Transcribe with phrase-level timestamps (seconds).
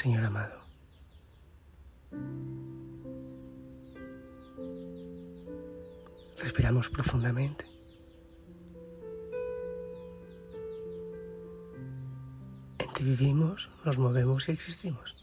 [0.00, 0.58] Señor amado.
[6.38, 7.66] Respiramos profundamente.
[12.78, 15.22] En ti vivimos, nos movemos y existimos.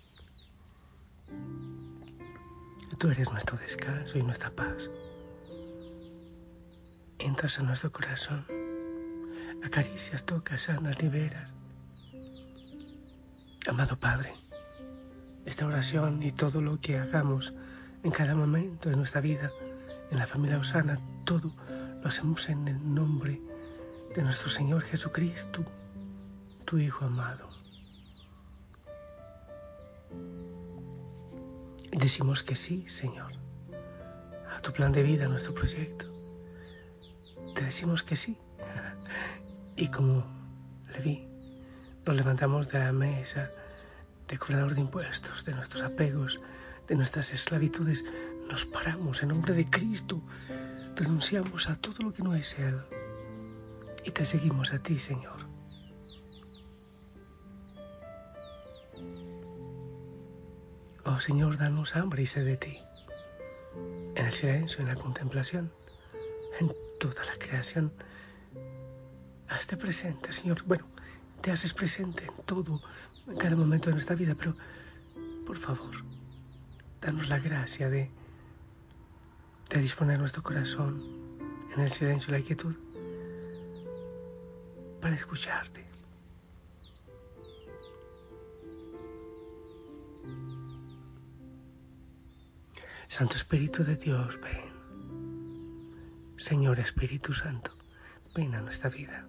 [3.00, 4.91] Tú eres nuestro descanso y nuestra paz.
[7.17, 8.45] Entras a nuestro corazón,
[9.64, 11.52] acaricias, tocas, sanas, liberas.
[13.67, 14.34] Amado Padre,
[15.48, 17.53] esta oración y todo lo que hagamos
[18.03, 19.50] en cada momento de nuestra vida,
[20.12, 21.53] en la familia Osana, todo
[22.02, 23.40] lo hacemos en el nombre
[24.14, 25.64] de nuestro Señor Jesucristo,
[26.66, 27.50] tu Hijo amado.
[31.92, 33.31] Decimos que sí, Señor,
[34.53, 36.08] a tu plan de vida, a nuestro proyecto.
[37.56, 38.38] Te decimos que sí.
[39.78, 40.25] Y como
[40.92, 41.23] le vi,
[42.06, 43.52] nos levantamos de la mesa
[44.28, 46.39] de cobrador de impuestos, de nuestros apegos,
[46.88, 48.06] de nuestras esclavitudes,
[48.50, 50.22] nos paramos en nombre de Cristo,
[50.95, 52.80] renunciamos a todo lo que no es Él
[54.08, 55.45] y te seguimos a ti, Señor.
[61.03, 62.80] Oh Señor, danos hambre y sed de ti,
[64.16, 65.72] en el silencio, en la contemplación,
[66.59, 67.94] en toda la creación.
[69.50, 70.63] Hazte presente, Señor.
[70.66, 70.85] Bueno,
[71.41, 72.81] te haces presente en todo,
[73.28, 74.54] en cada momento de nuestra vida, pero
[75.46, 76.04] por favor,
[77.02, 78.10] danos la gracia de,
[79.70, 81.04] de disponer nuestro corazón
[81.74, 82.76] en el silencio y la quietud
[85.02, 85.86] para escucharte.
[93.08, 94.78] Santo Espíritu de Dios, ven.
[96.38, 97.72] Señor Espíritu Santo,
[98.36, 99.28] ven a nuestra vida.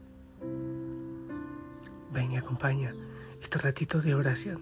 [2.12, 2.92] Ven y acompaña
[3.40, 4.60] este ratito de oración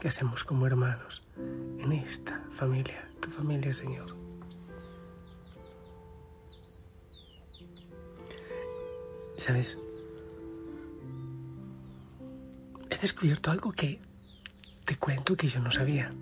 [0.00, 1.22] que hacemos como hermanos
[1.78, 4.16] en esta familia, tu familia, Señor.
[9.38, 9.78] ¿Sabes?
[12.90, 14.00] He descubierto algo que
[14.84, 16.12] te cuento que yo no sabía.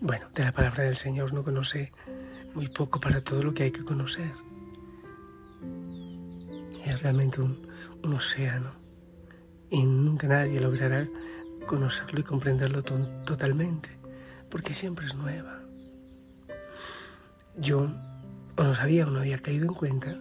[0.00, 1.90] Bueno, de la palabra del Señor no conoce
[2.54, 4.32] muy poco para todo lo que hay que conocer.
[6.84, 7.66] Es realmente un,
[8.14, 8.72] océano
[9.70, 11.08] y nunca nadie logrará
[11.66, 13.90] conocerlo y comprenderlo totalmente,
[14.50, 15.58] porque siempre es nueva.
[17.56, 17.90] Yo
[18.56, 20.18] no sabía o no había caído en cuenta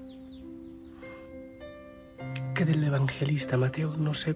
[2.53, 4.35] que del evangelista Mateo no se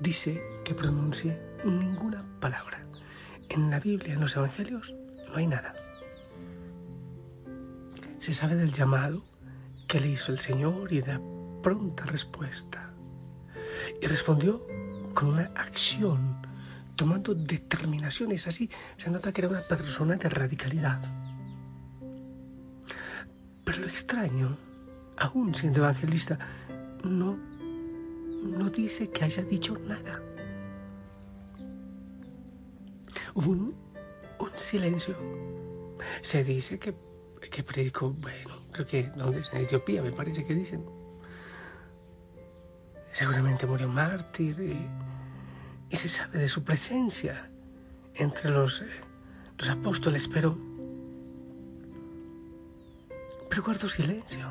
[0.00, 2.84] dice que pronuncie ninguna palabra.
[3.48, 4.94] En la Biblia, en los evangelios,
[5.28, 5.74] no hay nada.
[8.18, 9.24] Se sabe del llamado
[9.86, 11.20] que le hizo el Señor y de la
[11.62, 12.81] pronta respuesta
[14.00, 14.62] y respondió
[15.14, 16.36] con una acción,
[16.96, 18.46] tomando determinaciones.
[18.46, 21.00] Así se nota que era una persona de radicalidad.
[23.64, 24.56] Pero lo extraño,
[25.16, 26.38] aún siendo evangelista,
[27.04, 27.38] no,
[28.42, 30.20] no dice que haya dicho nada.
[33.34, 33.74] Hubo un,
[34.38, 35.16] un silencio.
[36.20, 36.94] Se dice que,
[37.50, 39.50] que predicó, bueno, creo que ¿dónde es?
[39.52, 40.84] en Etiopía, me parece que dicen
[43.12, 44.58] Seguramente murió mártir
[45.90, 47.50] y, se sabe de su presencia
[48.14, 48.86] entre los, eh,
[49.58, 50.56] los apóstoles, pero,
[53.50, 54.50] pero silencio.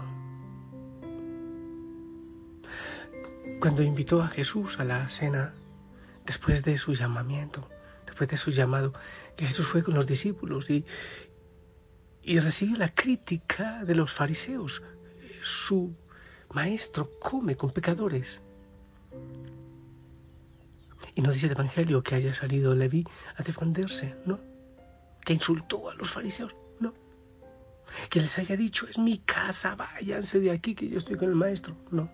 [3.60, 5.54] Cuando invitó a Jesús a la cena,
[6.26, 7.68] después de su llamamiento,
[8.06, 8.94] después de su llamado,
[9.36, 10.86] que Jesús fue con los discípulos y,
[12.22, 14.84] y recibió la crítica de los fariseos.
[15.42, 15.96] Su
[16.54, 18.44] maestro come con pecadores.
[21.16, 23.06] Y no dice el Evangelio que haya salido Leví
[23.36, 24.40] a defenderse, no.
[25.26, 26.94] Que insultó a los fariseos, no.
[28.10, 31.36] Que les haya dicho, es mi casa, váyanse de aquí que yo estoy con el
[31.36, 32.10] maestro, no.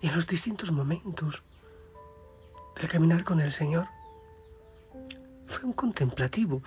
[0.00, 1.42] Y en los distintos momentos
[2.76, 3.88] del caminar con el Señor,
[5.46, 6.62] fue un contemplativo,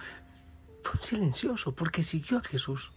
[0.83, 2.91] fue un silencioso, porque siguió a Jesús.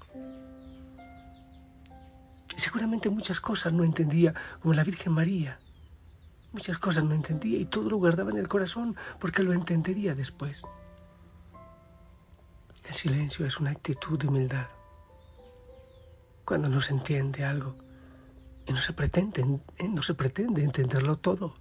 [2.56, 5.58] Seguramente muchas cosas no entendía, como la Virgen María.
[6.58, 10.64] Muchas cosas no entendía y todo lo guardaba en el corazón porque lo entendería después.
[12.84, 14.66] El silencio es una actitud de humildad.
[16.44, 17.76] Cuando no se entiende algo
[18.66, 21.55] y no se pretende, eh, no se pretende entenderlo todo,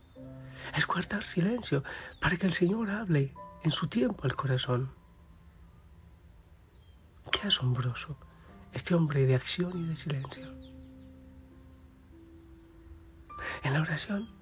[0.75, 1.83] es guardar silencio
[2.19, 4.91] para que el Señor hable en su tiempo al corazón.
[7.31, 8.17] Qué asombroso
[8.73, 10.51] este hombre de acción y de silencio.
[13.61, 14.35] En la oración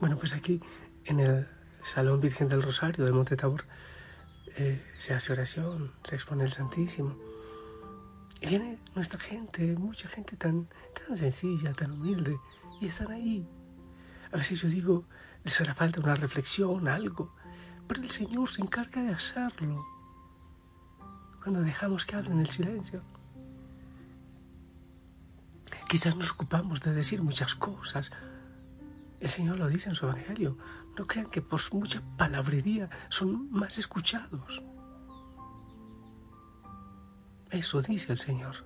[0.00, 0.60] Bueno, pues aquí
[1.04, 1.48] en el
[1.82, 3.64] Salón Virgen del Rosario de Monte Tabor
[4.56, 7.16] eh, se hace oración, se expone el Santísimo.
[8.40, 10.68] Y viene nuestra gente, mucha gente tan,
[11.06, 12.38] tan sencilla, tan humilde,
[12.80, 13.48] y están ahí.
[14.32, 15.04] A veces yo digo,
[15.44, 17.34] les hará falta una reflexión, algo,
[17.86, 19.84] pero el Señor se encarga de hacerlo.
[21.42, 23.02] Cuando dejamos que hablen el silencio.
[25.88, 28.10] Quizás nos ocupamos de decir muchas cosas.
[29.20, 30.58] El Señor lo dice en su Evangelio.
[30.98, 34.62] No crean que por mucha palabrería son más escuchados.
[37.50, 38.64] Eso dice el Señor.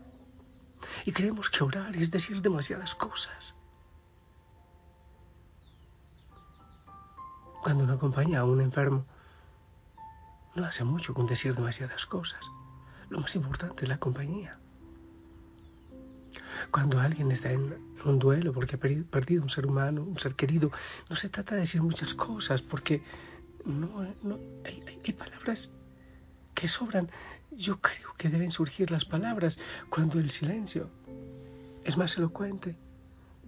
[1.04, 3.56] Y creemos que orar es decir demasiadas cosas.
[7.62, 9.04] Cuando uno acompaña a un enfermo,
[10.54, 12.50] no hace mucho con decir demasiadas cosas.
[13.10, 14.59] Lo más importante es la compañía.
[16.70, 17.74] Cuando alguien está en
[18.04, 20.70] un duelo porque ha perdido un ser humano, un ser querido,
[21.08, 23.02] no se trata de decir muchas cosas porque
[23.64, 24.00] no,
[24.64, 25.72] hay, hay palabras
[26.54, 27.10] que sobran.
[27.50, 29.58] Yo creo que deben surgir las palabras
[29.88, 30.88] cuando el silencio
[31.84, 32.76] es más elocuente.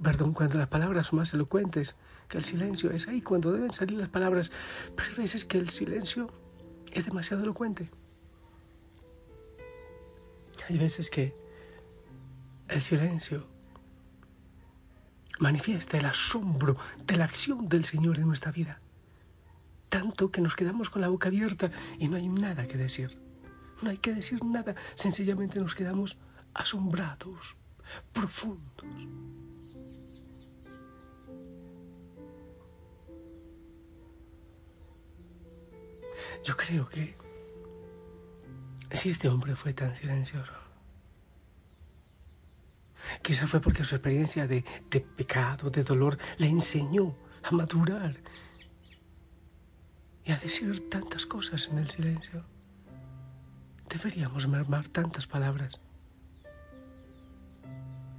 [0.03, 1.97] Perdón, cuando las palabras son más elocuentes
[2.29, 2.91] que el silencio.
[2.91, 4.51] Es ahí cuando deben salir las palabras.
[4.97, 6.29] Pero hay veces que el silencio
[6.93, 7.89] es demasiado elocuente.
[10.69, 11.35] Hay veces que
[12.69, 13.47] el silencio
[15.39, 18.81] manifiesta el asombro de la acción del Señor en nuestra vida.
[19.89, 23.19] Tanto que nos quedamos con la boca abierta y no hay nada que decir.
[23.83, 26.17] No hay que decir nada, sencillamente nos quedamos
[26.55, 27.57] asombrados,
[28.13, 28.87] profundos.
[36.45, 37.17] Yo creo que
[38.93, 40.62] si este hombre fue tan silencioso,
[43.23, 48.17] Quizá fue porque su experiencia de, de pecado, de dolor, le enseñó a madurar
[50.25, 52.45] y a decir tantas cosas en el silencio.
[53.89, 55.81] Deberíamos mermar tantas palabras.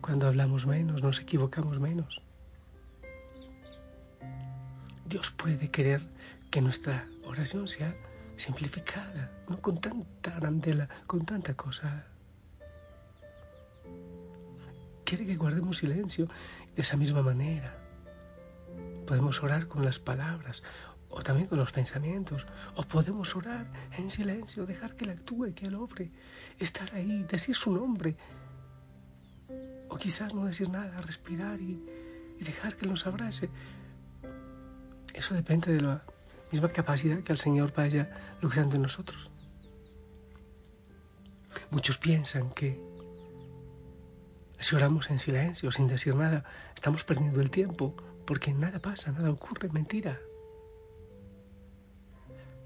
[0.02, 2.22] Cuando hablamos menos, nos equivocamos menos.
[5.06, 6.08] Dios puede querer
[6.50, 7.96] que nuestra oración sea
[8.38, 12.06] simplificada, no con tanta grandela, con tanta cosa
[15.16, 16.28] quiere que guardemos silencio
[16.76, 17.78] de esa misma manera.
[19.06, 20.64] Podemos orar con las palabras
[21.10, 25.68] o también con los pensamientos, o podemos orar en silencio, dejar que Él actúe, que
[25.68, 26.10] Él obre,
[26.58, 28.16] estar ahí, decir su nombre,
[29.88, 31.80] o quizás no decir nada, respirar y,
[32.40, 33.52] dejar que Él nos abrace.
[35.14, 36.04] Eso depende de la
[36.52, 38.10] misma capacidad que el Señor vaya
[38.42, 39.30] logrando en nosotros.
[41.70, 42.93] Muchos piensan que
[44.64, 49.30] si oramos en silencio, sin decir nada, estamos perdiendo el tiempo porque nada pasa, nada
[49.30, 50.18] ocurre, mentira.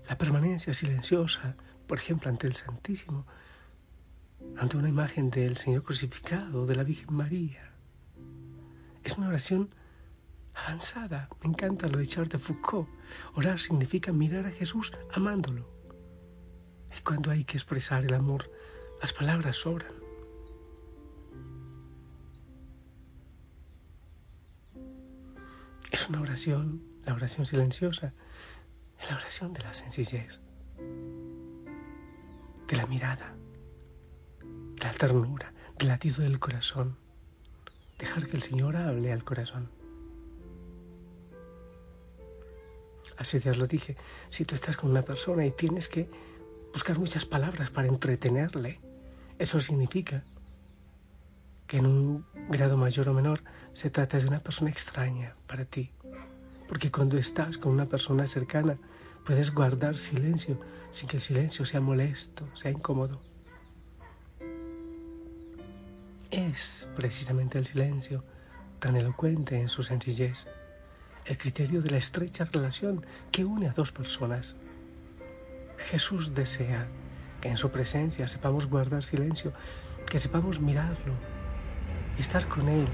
[0.08, 1.56] La permanencia silenciosa,
[1.88, 3.26] por ejemplo, ante el Santísimo,
[4.58, 7.72] ante una imagen del Señor crucificado, de la Virgen María,
[9.04, 9.74] es una oración
[10.54, 11.30] avanzada.
[11.42, 12.88] Me encanta lo de Charles de Foucault.
[13.34, 15.68] Orar significa mirar a Jesús amándolo.
[16.96, 18.52] Y cuando hay que expresar el amor,
[19.02, 20.07] las palabras sobran.
[26.10, 28.14] Una oración, la oración silenciosa,
[28.98, 30.40] es la oración de la sencillez,
[32.68, 33.36] de la mirada,
[34.40, 36.96] de la ternura, del latido del corazón.
[38.00, 39.70] Dejar que el Señor hable al corazón.
[43.18, 43.98] Así os lo dije,
[44.30, 46.10] si tú estás con una persona y tienes que
[46.72, 48.80] buscar muchas palabras para entretenerle,
[49.40, 50.24] eso significa
[51.68, 53.44] que en un grado mayor o menor
[53.74, 55.92] se trata de una persona extraña para ti.
[56.68, 58.78] Porque cuando estás con una persona cercana
[59.26, 60.58] puedes guardar silencio
[60.90, 63.20] sin que el silencio sea molesto, sea incómodo.
[66.32, 68.24] Es precisamente el silencio
[68.80, 70.48] tan elocuente en su sencillez,
[71.26, 74.56] el criterio de la estrecha relación que une a dos personas.
[75.78, 76.88] Jesús desea
[77.42, 79.54] que en su presencia sepamos guardar silencio,
[80.06, 81.14] que sepamos mirarlo,
[82.18, 82.88] estar con Él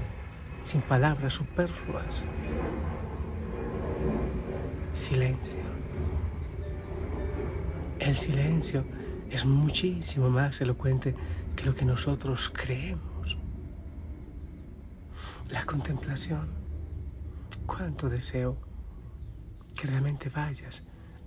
[0.62, 2.24] sin palabras superfluas.
[4.92, 5.60] Silencio.
[7.98, 8.84] El silencio
[9.30, 11.14] es muchísimo más elocuente
[11.56, 13.38] que lo que nosotros creemos.
[15.50, 16.48] La contemplación.
[17.66, 18.58] Cuánto deseo
[19.74, 20.84] que realmente vayas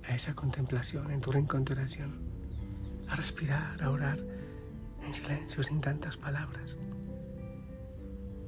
[0.08, 2.20] a esa contemplación en tu rincón de oración,
[3.10, 4.20] a respirar, a orar
[5.06, 6.77] en silencio, sin tantas palabras.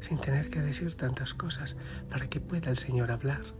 [0.01, 1.75] Sin tener que decir tantas cosas
[2.09, 3.58] para que pueda el Señor hablar.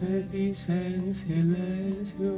[0.00, 2.32] Se dice en silencio.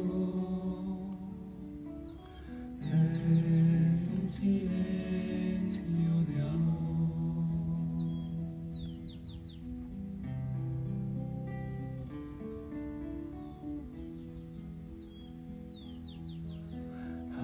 [2.93, 5.85] Es un silencio
[6.27, 7.53] de amor.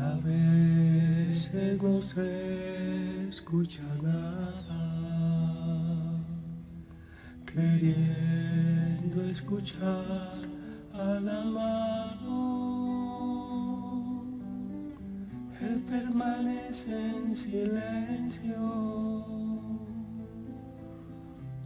[0.01, 4.78] A veces no se escucha nada.
[9.31, 10.39] Escuchar
[10.93, 12.29] al amado.
[15.61, 18.57] Él permanece en silencio,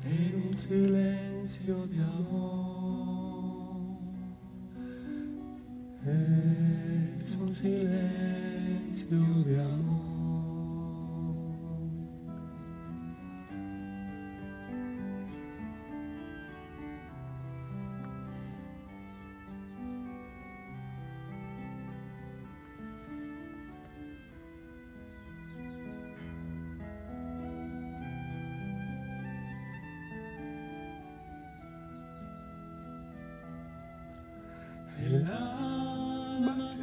[0.05, 2.73] en un silencio de amor.
[6.05, 10.12] Es un silencio de amor.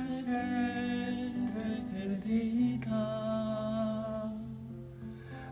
[0.08, 3.04] Se siente perdida,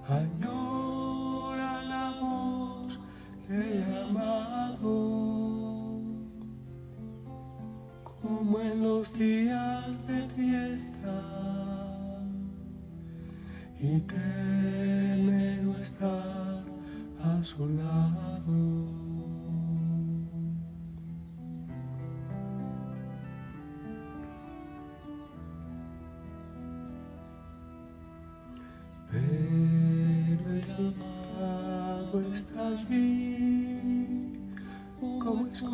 [0.08, 3.00] añora la voz
[3.48, 4.96] que he amado,
[8.04, 11.18] como en los días de fiesta,
[13.80, 16.64] y teme no estar
[17.24, 19.07] a su lado.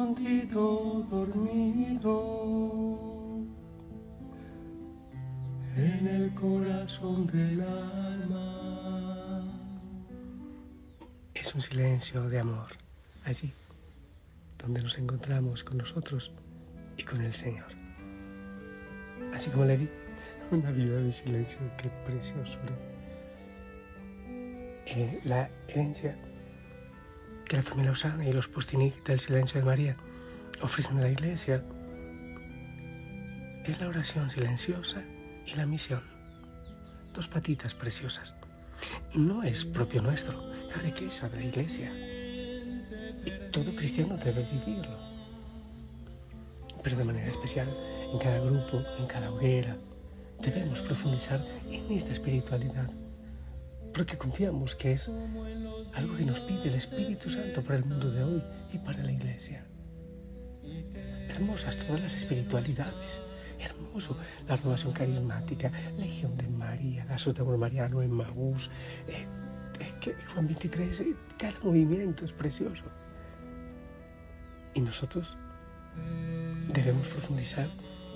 [0.03, 2.60] Escondido, dormido,
[5.77, 9.45] en el corazón del alma.
[11.33, 12.67] Es un silencio de amor,
[13.24, 13.53] allí,
[14.57, 16.33] donde nos encontramos con nosotros
[16.98, 17.72] y con el Señor.
[19.33, 19.89] Así como le vi,
[20.51, 22.77] una vida de silencio, qué preciosura.
[24.86, 26.17] Eh, la herencia
[27.55, 29.98] la familia Osana y los Postinic del Silencio de María
[30.62, 31.63] ofrecen a la Iglesia
[33.63, 35.03] es la oración silenciosa
[35.45, 36.01] y la misión.
[37.13, 38.33] Dos patitas preciosas.
[39.13, 41.91] No es propio nuestro, es riqueza de la Iglesia.
[43.25, 44.98] Y todo cristiano debe vivirlo.
[46.81, 47.67] Pero de manera especial,
[48.12, 49.77] en cada grupo, en cada hoguera,
[50.39, 52.89] debemos profundizar en esta espiritualidad
[53.93, 55.10] porque confiamos que es
[55.95, 59.12] algo que nos pide el Espíritu Santo para el mundo de hoy y para la
[59.12, 59.65] iglesia.
[61.29, 63.21] Hermosas todas las espiritualidades,
[63.59, 68.69] hermoso la renovación carismática, Legión de María, Gaso de Amor Mariano en Maús,
[69.07, 69.25] eh,
[70.33, 72.83] Juan 23, eh, cada movimiento es precioso.
[74.73, 75.38] Y nosotros
[76.73, 77.69] debemos profundizar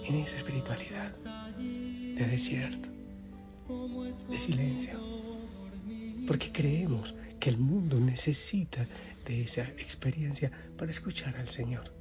[0.04, 2.90] en esa espiritualidad de desierto,
[4.30, 5.27] de silencio
[6.28, 8.86] porque creemos que el mundo necesita
[9.26, 11.92] de esa experiencia para escuchar al Señor.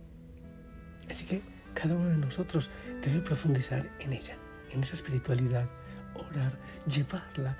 [1.08, 1.40] Así que
[1.74, 2.70] cada uno de nosotros
[3.02, 4.36] debe profundizar en ella,
[4.72, 5.68] en esa espiritualidad,
[6.14, 7.56] orar, llevarla,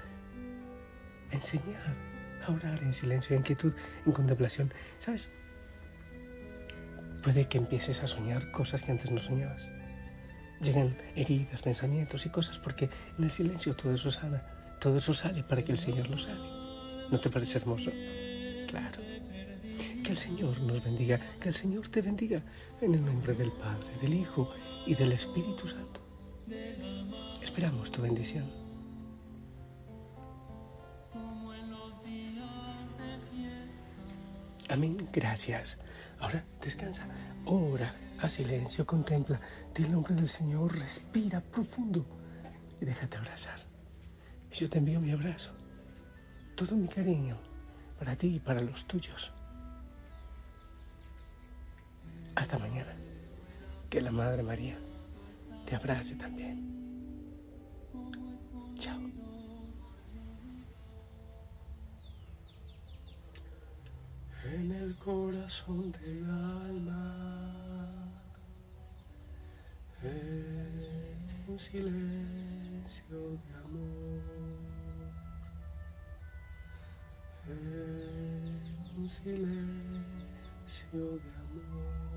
[1.30, 1.94] enseñar
[2.46, 3.72] a orar en silencio, en quietud,
[4.04, 4.72] en contemplación.
[4.98, 5.30] ¿Sabes?
[7.22, 9.70] Puede que empieces a soñar cosas que antes no soñabas.
[10.60, 14.42] Llegan heridas, pensamientos y cosas porque en el silencio todo eso sana,
[14.80, 16.55] todo eso sale para que el Señor lo sane.
[17.10, 17.90] ¿No te parece hermoso?
[18.66, 19.00] Claro.
[20.02, 22.42] Que el Señor nos bendiga, que el Señor te bendiga
[22.80, 24.50] en el nombre del Padre, del Hijo
[24.86, 26.00] y del Espíritu Santo.
[27.42, 28.50] Esperamos tu bendición.
[34.68, 35.78] Amén, gracias.
[36.18, 37.06] Ahora descansa,
[37.44, 39.40] ora, a silencio, contempla,
[39.74, 42.04] di el nombre del Señor, respira profundo
[42.80, 43.60] y déjate abrazar.
[44.50, 45.52] Yo te envío mi abrazo.
[46.56, 47.36] Todo mi cariño
[47.98, 49.30] para ti y para los tuyos.
[52.34, 52.94] Hasta mañana.
[53.90, 54.76] Que la Madre María
[55.64, 56.56] te abrace también.
[58.76, 59.00] Chao.
[64.44, 67.12] En el corazón del alma,
[70.02, 74.65] en un silencio de amor,
[77.48, 78.60] en
[78.96, 79.50] un silencio
[80.92, 82.15] de amor.